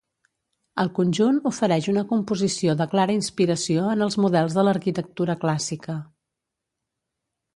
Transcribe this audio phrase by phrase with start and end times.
[0.83, 5.99] El conjunt ofereix una composició de clara inspiració en els models de l'arquitectura clàssica.